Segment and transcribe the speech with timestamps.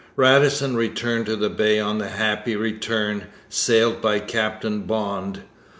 [0.15, 5.43] Radisson returned to the Bay on the Happy Return, sailed by Captain Bond.